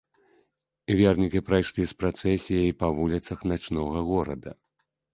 Вернікі 1.01 1.43
прайшлі 1.51 1.85
з 1.93 1.99
працэсіяй 2.01 2.75
па 2.83 2.93
вуліцах 2.99 3.39
начнога 3.55 3.99
горада. 4.13 4.61